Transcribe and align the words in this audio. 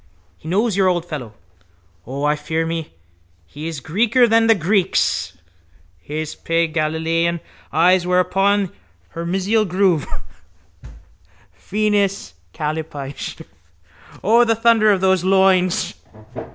He 0.39 0.47
knows 0.49 0.75
your 0.75 0.87
old 0.87 1.05
fellow. 1.05 1.35
O, 2.07 2.23
I 2.23 2.35
fear 2.35 2.65
me, 2.65 2.95
he 3.45 3.67
is 3.67 3.79
Greeker 3.79 4.27
than 4.27 4.47
the 4.47 4.55
Greeks. 4.55 5.37
His 5.99 6.33
pale 6.33 6.71
Galilean 6.71 7.39
eyes 7.71 8.07
were 8.07 8.19
upon 8.19 8.71
her 9.09 9.27
mesial 9.27 9.63
groove. 9.63 10.07
Venus 11.55 12.33
Kallipyge. 12.51 13.43
O, 14.23 14.43
the 14.43 14.55
thunder 14.55 14.89
of 14.91 15.01
those 15.01 15.23
loins! 15.23 15.93